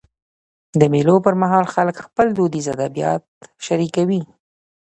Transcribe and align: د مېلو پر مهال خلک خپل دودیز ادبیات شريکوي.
د 0.79 0.81
مېلو 0.93 1.15
پر 1.25 1.33
مهال 1.41 1.65
خلک 1.73 1.95
خپل 2.05 2.27
دودیز 2.37 2.65
ادبیات 2.75 3.23
شريکوي. 3.65 4.21